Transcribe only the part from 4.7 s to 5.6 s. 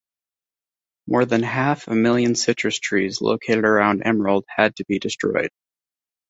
to be destroyed.